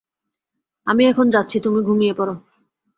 আমি 0.87 1.03
এখন 1.05 1.25
যাচ্ছি, 1.29 1.57
তুমি 1.59 1.79
ঘুমিয়ে 1.81 2.13
পড়ো। 2.13 2.35